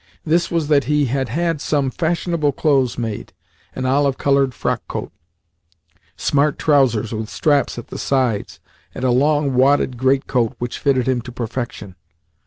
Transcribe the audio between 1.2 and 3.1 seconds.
had some fashionable clothes